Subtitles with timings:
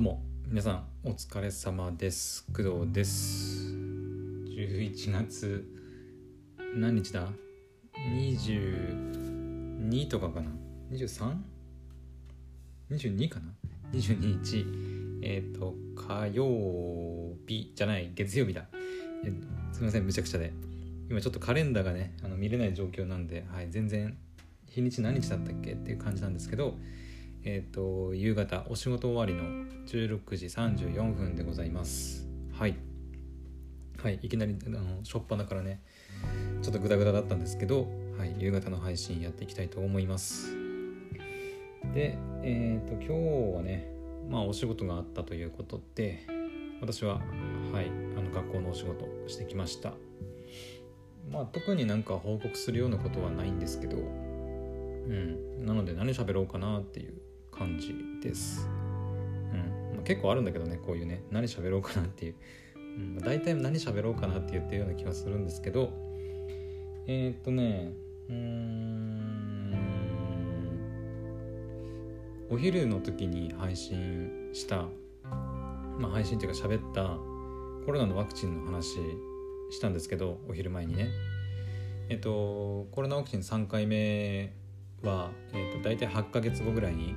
[0.00, 2.46] どうも皆さんお疲れ様です。
[2.56, 3.66] 工藤です。
[3.66, 5.62] 11月
[6.74, 7.28] 何日だ
[7.92, 10.50] ？22とかかな
[10.90, 13.52] ？23?22 かな
[13.92, 14.64] ？22日。
[15.20, 16.46] えっ、ー、と火曜
[17.46, 18.68] 日じゃない月曜日だ。
[19.72, 20.54] すみませんむちゃくちゃで。
[21.10, 24.16] 今ちょっとカレンダーがねあの見れない状況なんで、はい、全然
[24.66, 26.78] 日にち何日だったっけっていう感じなんですけど
[27.44, 32.28] えっ、ー、と夕方お仕事終わりの16時34分でございます。
[32.52, 32.76] はい。
[34.02, 35.82] はいいきなりあの初っ端からね
[36.62, 40.54] ちょっとグダグダだったんですけど、はい、夕方の配信やっていきたいと思います。
[41.94, 43.90] でえっ、ー、と今日はね
[44.28, 46.26] まあお仕事があったということで
[46.80, 47.20] 私は
[47.72, 49.94] はいあの学校のお仕事してきました。
[51.30, 57.20] まあ特になんか報告するようなことはないんですけどうんなので何喋ろうかなっていう
[57.50, 58.68] 感じです。
[59.52, 59.96] うん。
[59.96, 62.34] まあ、結構あるんだけどねこういうね何喋ろうかなっていう、
[62.76, 63.14] うん。
[63.14, 65.92] まあ、大体何喋ろうかなって言ってるような気がするんですけど。
[67.06, 67.92] えー、っとね
[68.28, 68.80] うん。
[72.50, 74.88] お昼の時に配信した
[75.98, 77.16] まあ配信っていうか喋った
[77.86, 78.96] コロナのワクチンの話
[79.70, 81.08] したんですけどお昼前にね。
[82.08, 84.52] えっとコロナワクチン3回目
[85.02, 87.14] は、えっと、大体8ヶ月後ぐらいに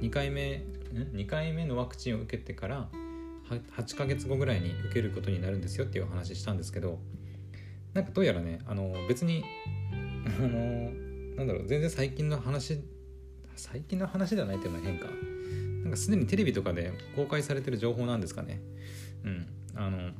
[0.00, 2.88] 2回目2回目のワクチンを受けてから
[3.76, 6.98] 8ヶ月後ぐらいに受けることになるんですよっていうお話したんですけど
[7.94, 9.44] なんかどうやらねあの別に
[10.26, 10.90] あの
[11.36, 12.82] なんだろう全然最近の話
[13.56, 15.06] 最近の話ではないっていうのは変か。
[15.82, 18.60] なんかすでにテレビとかで公開されてる情報なんですかね。
[19.24, 19.46] うん。
[19.74, 20.10] あの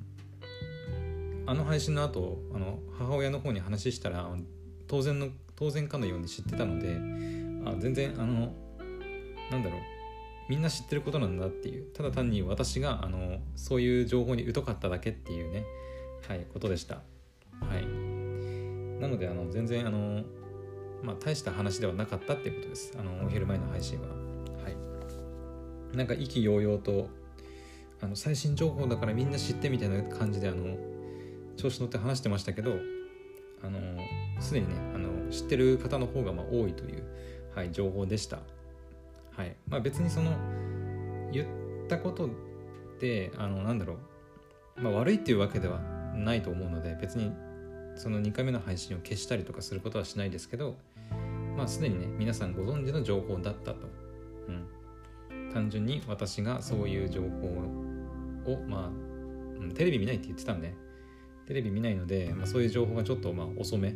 [1.47, 4.29] あの配信の後あの母親の方に話したら
[4.87, 6.97] 当然の当然かのように知ってたので
[7.65, 8.53] あ全然あの
[9.51, 9.81] なんだろう。
[10.49, 11.85] みんな知ってることなんだっていう。
[11.93, 15.65] ただ単に私があのそういう情報に疎かっただけっていうね。
[16.27, 16.97] はいことでした。
[16.97, 17.03] は
[17.79, 17.87] い。
[19.01, 20.23] なのであの全然あの
[21.03, 22.97] まあ大した話ではなかったっていうことです。
[22.99, 24.09] あのお昼前の配信は。
[24.09, 24.15] は
[24.71, 25.97] い。
[25.97, 27.09] なんか意気揚々と
[28.01, 30.77] あの最新情報だからみんな知ってみたいな感じであの
[31.57, 32.77] 調子乗って話してましたけど
[33.63, 33.79] あの
[34.41, 37.03] すでにねあの知ってる方の方がまあ多いという、
[37.55, 38.39] はい、情報でした。
[39.39, 39.57] はい。
[39.69, 40.33] まあ、別にその
[41.33, 41.47] 言っ
[41.89, 42.29] たこと
[43.01, 43.97] であのなんだろ
[44.77, 45.79] う、まあ、悪いっていうわけでは
[46.15, 47.33] ないと思うので別に
[47.95, 50.77] その2回目の配信を消したりとかすることはしないですけど
[51.57, 53.87] まあすでにね皆さんご存知の情報だったと、
[54.49, 57.29] うん、単純に私がそういう情報
[58.53, 60.75] をまあ、テレビ見ないって言ってたんで
[61.47, 63.95] テレビ見ないので、まあ、そういう情報がちょっとまあ遅め。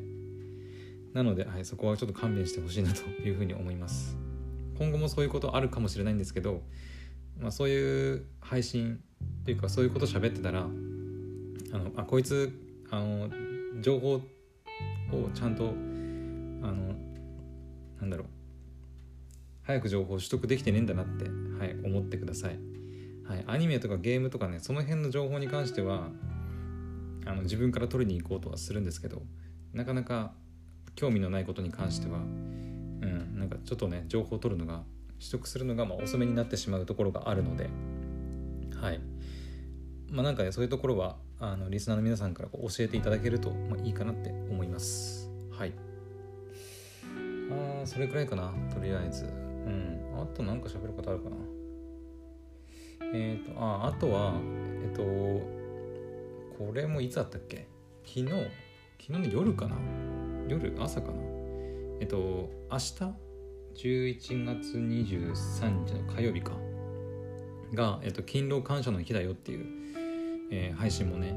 [1.15, 4.22] なので、はい、そこはちょっと勘弁してほしいなというふうに思います。
[4.83, 6.63] 今後もそういうことあるかもしれないんですけど、
[7.39, 9.01] まあ、そういう配信
[9.45, 10.65] というかそういうこと喋ってたらあ
[11.79, 12.53] のあこいつ
[12.91, 13.31] あの
[13.81, 14.21] 情報を
[15.33, 15.69] ちゃんとあ
[16.73, 16.95] の
[18.01, 18.27] なんだろう。
[19.63, 22.59] 早く情報取得できてねえんだなって、はい、思ってください、
[23.29, 26.09] はい、アニメとかゲームとかねその辺の情報に関しては
[27.25, 29.23] あの自分から取りに行こうとはするんですけど
[29.73, 30.33] なかなか
[30.97, 32.19] 興味のないことに関しては、
[33.43, 34.85] なんかちょっとね情報を取るのが
[35.19, 37.69] 取得するのがま遅めになってしまうところがあるので
[38.81, 39.01] はい。
[40.11, 45.29] まあなんかねそういうところはあのリスナーの皆さんからこう教えていただけると、まあ、いいかなって思います。
[45.51, 45.73] はい。
[47.51, 49.25] あーそれくらいかなとりあえず。
[49.25, 49.99] うん。
[50.15, 51.37] あとなんか喋ることあるかな。
[53.13, 54.35] えっ、ー、とああとは
[54.85, 57.67] えっ、とこれもいつだったっけ？
[58.05, 58.27] 昨日。
[59.01, 59.77] 昨日の夜かな？
[60.47, 61.15] 夜朝かな？
[62.01, 63.32] えっと明日？
[63.75, 66.53] 11月23日の火曜日か。
[67.75, 69.67] が、えっと、勤労感謝の日だよっていう、
[70.51, 71.35] えー、配信もね。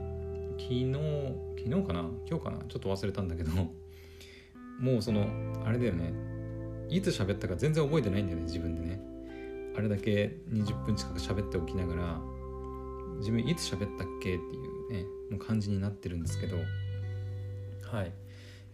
[0.58, 0.94] 昨日
[1.58, 2.10] 昨日かな？
[2.30, 2.58] 今日かな？
[2.68, 3.52] ちょっと忘れたんだけど。
[4.80, 5.28] もうその
[5.66, 6.14] あれだよね。
[6.90, 9.00] いつ喋ったか全然覚えてないんだよね自分でね。
[9.78, 12.22] あれだけ20分近く喋っておきながら
[13.18, 14.60] 自分いつ喋ったっけってい
[14.90, 16.58] うねもう感じになってるんですけど。
[16.58, 18.12] はい。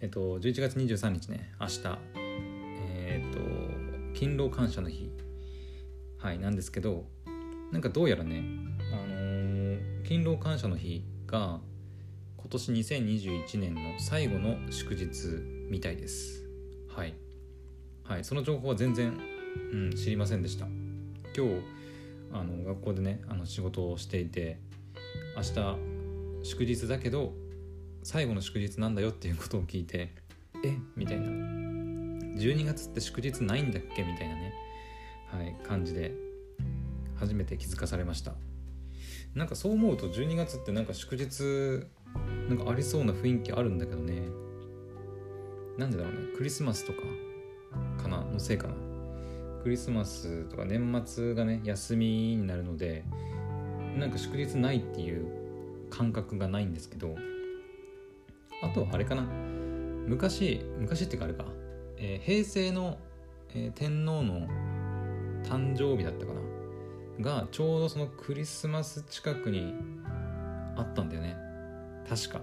[0.01, 1.99] えっと、11月23日ね、明日、
[3.11, 3.39] えっと、
[4.13, 5.11] 勤労感謝の日、
[6.17, 7.05] はい、なんですけど、
[7.73, 8.41] なんかどうやらね、
[8.93, 11.59] あのー、勤労感謝の日が、
[12.37, 15.09] 今年2021年の最後の祝日
[15.69, 16.45] みたいです。
[16.87, 17.13] はい。
[18.03, 19.19] はい、その情報は全然、
[19.73, 20.65] うん、知りませんでした。
[21.35, 21.61] 今日、
[22.31, 24.57] あの学校でね、あの仕事をしていて、
[25.35, 26.01] 明日
[26.43, 27.33] 祝日だけど
[28.03, 30.13] 最後の祝日なんだよっていうことを聞いて
[30.65, 30.77] え？
[30.95, 31.70] みたいな
[32.35, 34.03] 12月って祝日ないんだっけ？
[34.03, 34.53] みたいなね。
[35.31, 36.13] はい感じで
[37.15, 38.33] 初めて気づかされました。
[39.33, 41.85] なんかそう思うと12月ってなんか祝日
[42.49, 44.23] なんかありそうな雰囲気あるんだけどね。
[45.77, 46.19] なんでだろうね。
[46.35, 46.99] クリスマスとか
[48.01, 48.21] かな？
[48.21, 48.73] のせいかな。
[49.63, 53.05] クリスマスとか年末がね休みになるので
[53.97, 57.15] なんか祝日ないっていう感覚がないんですけど。
[58.63, 59.23] あとはあれかな。
[60.07, 61.45] 昔昔ってかあれか、
[62.03, 62.97] えー、平成の、
[63.53, 64.47] えー、天皇の
[65.43, 66.41] 誕生日だったかな？
[67.21, 69.75] がちょうどそのクリスマス近くに
[70.75, 71.37] あったんだよね。
[72.09, 72.41] 確か。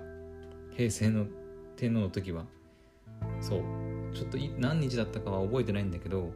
[0.77, 1.27] 平成の
[1.77, 2.45] 天皇の時は。
[3.41, 3.63] そう。
[4.15, 6.33] ちょっと何日だったかは覚えてないんだけど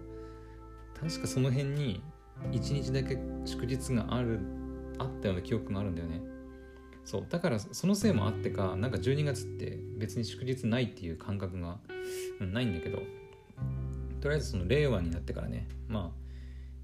[1.01, 2.03] 確かその辺に
[2.51, 4.41] 1日だけ祝日がある
[4.99, 6.21] あったような記憶があるんだよね。
[7.05, 11.79] そうだからそのせいもあってかなんか12月って別に祝日ないっていう感覚が、
[12.41, 12.99] うん、ないんだけど
[14.21, 16.23] とりあえずその令和になってからねまあ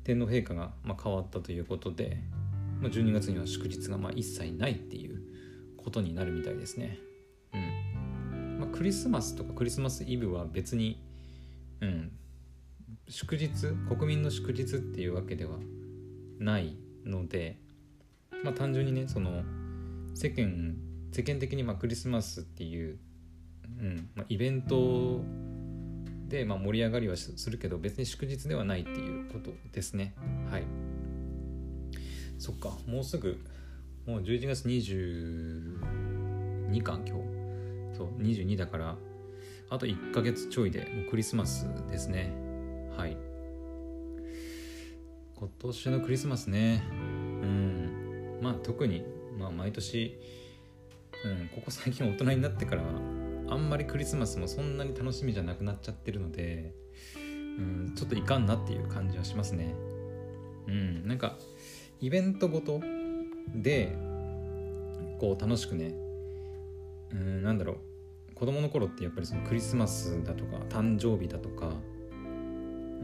[0.03, 2.19] 天皇陛下がまあ変わったということで、
[2.81, 5.23] まあ、12月には祝日がまあ一切ないっていう
[5.77, 6.99] ことになるみたいですね。
[7.55, 11.01] うんまあ、クリスマスとかクリスマスイブは別に、
[11.81, 12.13] うん、
[13.09, 13.51] 祝日
[13.89, 15.59] 国民の祝日っていうわけでは
[16.39, 17.59] ないので、
[18.45, 19.43] まあ、単純にねその
[20.15, 20.77] 世間
[21.13, 22.99] 世間的にまあクリスマスっていう、
[23.81, 25.21] うんまあ、イベント
[26.29, 30.15] で、まあ、盛り上がりはするけど別に祝日ではないっていうことですね。
[30.51, 30.65] はい。
[32.39, 32.77] そっか。
[32.87, 33.39] もうすぐ
[34.07, 37.23] もう11月22か今日。
[37.97, 38.97] そう22だから
[39.71, 42.33] あと1ヶ月ちょいでもうクリスマスですね。
[42.97, 43.17] はい。
[45.39, 46.83] 今年のクリスマスね。
[46.91, 46.95] う
[47.47, 48.39] ん。
[48.43, 49.05] まあ特に、
[49.39, 50.19] まあ、毎年、
[51.25, 56.75] うん、ここ最近大人になってからあんまりクリスマスもそんなに楽しみじゃなくなっちゃってるので、
[57.17, 59.75] うん、ちょっといかんなっていう感じはしますね。
[60.67, 61.39] うん、なんか
[62.01, 62.81] イベントごと
[63.55, 63.97] で
[65.19, 65.95] こう楽しくね、
[67.13, 67.79] うん、なんだろ
[68.31, 71.71] う子供の頃ってやっぱりそのクリスマスだとか誕生日だとか、う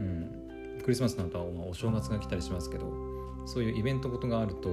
[0.01, 2.93] ん、クリスマスの後はお正月が来たりしますけど
[3.45, 4.69] そういうイベントごとがあると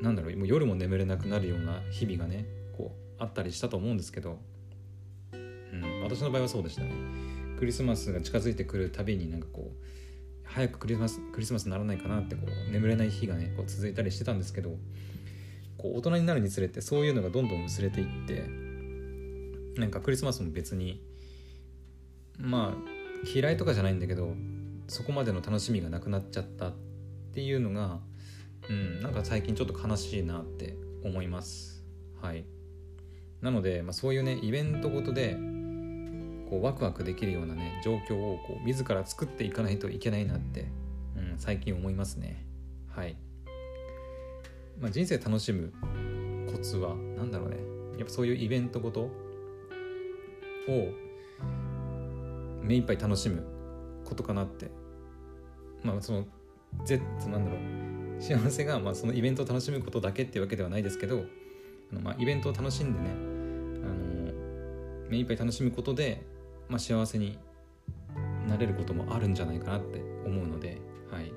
[0.00, 2.46] なんだろうもう夜も眠れなくなるような日々がね
[2.76, 4.38] こうあったりしたと思うんですけど、
[5.32, 6.92] うん、私の場合はそうでしたね。
[7.58, 9.84] クリスマスが近づいてくるたびになんかこう
[10.44, 14.70] 早くクリスマスクリスマスにならないかなってこう眠れない日がねこう続いたりしてたんですけど
[15.76, 18.44] こう大人になるにつれてそういうのがどんどん薄れていって
[19.80, 21.02] なんかクリスマスも別に
[22.38, 24.34] まあ嫌いとかじゃないんだけど
[24.86, 26.72] そこまでの楽しみがなくなっちゃったっ
[27.34, 28.00] ていうのが、
[28.68, 31.84] うん、なんか最近ちょっと悲しいなって思います。
[32.20, 32.44] はい。
[33.40, 35.36] なので、まあ、そういうねイベントごとで
[36.50, 40.66] こうワクワクできるようなね状況をこう自ら作っていかないといけないなって、
[41.16, 42.46] うん、最近思いますね。
[42.88, 43.16] はい、
[44.80, 45.72] まあ、人生楽しむ
[46.50, 47.56] コツは何だろうね。
[47.96, 49.10] やっぱそういうイベントごとを
[52.62, 53.44] 目いっぱい楽しむ
[54.04, 54.70] ことかなって。
[55.82, 56.24] まあその
[56.84, 57.87] Z なんだろう。
[58.20, 61.24] 幸せがまあそのイベントを楽しむことだけっていうわけではないですけど
[61.92, 64.32] あのまあイベントを楽しんでねあの
[65.08, 66.22] 目いっぱい楽しむことで、
[66.68, 67.38] まあ、幸せに
[68.46, 70.78] なれることもあるんじゃないかなって思うので、
[71.10, 71.32] はい、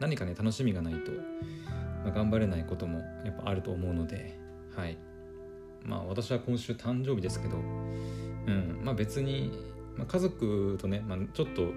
[0.00, 1.10] 何かね楽しみがないと、
[2.04, 4.38] まあ、頑張れないこともやっぱあると思うので、
[4.76, 4.98] はい、
[5.84, 7.56] まあ私は今週誕生日ですけど、
[8.46, 8.80] うん。
[8.82, 9.52] まあ、別に、
[9.96, 11.72] まあ、家族とね、まあ、ちょっと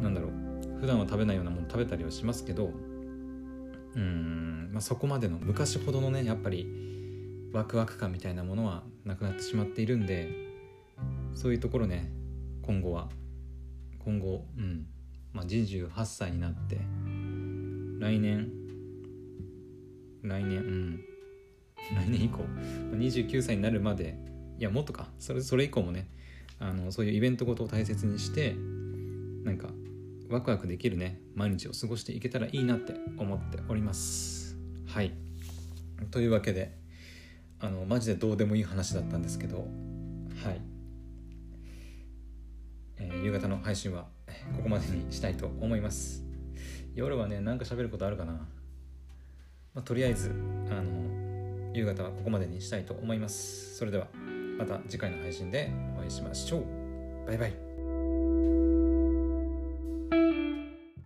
[0.00, 2.70] なんだろう普段は食べないようなもの食べたりはしますけど
[3.94, 6.66] うん、まあ、そこまでの昔ほどのねやっぱり
[7.52, 10.28] ワクワク感みたいなものはなくなってしまっているんで
[11.34, 12.10] そういうところね
[12.62, 13.08] 今後は
[14.04, 14.86] 今後うん、
[15.32, 16.76] まあ、28歳になって
[18.00, 18.50] 来年
[20.22, 21.04] 来年うん。
[21.96, 22.38] 来年以降
[22.96, 24.16] 29歳になるまで
[24.58, 25.08] いやもっとか。
[25.18, 26.08] それそれ以降もね
[26.58, 28.54] あのそういうイベントごとを大切にして
[29.44, 29.68] なんか
[30.32, 31.20] ワクワクできるね。
[31.34, 34.56] 毎日を過ごしていけたらいいなって思っております。
[34.86, 35.12] はい。
[36.10, 36.76] というわけで
[37.60, 39.62] あのマジでどうでもいい話だったんですけどは
[40.50, 40.60] い、
[42.98, 44.06] えー、夕方の配信は
[44.56, 46.24] ここまでにしたいと思います。
[46.94, 48.40] 夜はね何か喋ることあるかな、ま
[49.76, 50.30] あ、とりあえず
[50.70, 53.76] あの夕方はここまでにしたいと思います。
[53.76, 54.08] それでは
[54.58, 57.26] また次回の配信でお会いしましょう。
[57.26, 57.71] バイバイ。